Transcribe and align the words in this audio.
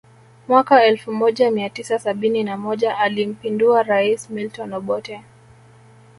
Mwaka 0.47 0.83
elfu 0.85 1.11
moja 1.11 1.51
Mia 1.51 1.69
tisa 1.69 1.99
sabini 1.99 2.43
na 2.43 2.57
moja 2.57 2.97
alimpindua 2.97 3.83
rais 3.83 4.29
Milton 4.29 4.73
Obote 4.73 5.21